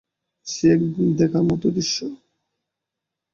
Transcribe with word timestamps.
সে 0.47 0.65
এক 0.73 0.81
দেখার 1.19 1.43
মতো 1.49 1.67
দৃশ্য! 1.75 1.97